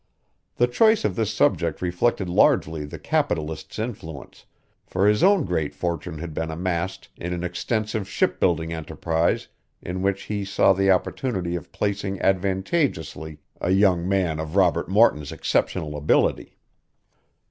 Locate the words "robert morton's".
14.55-15.31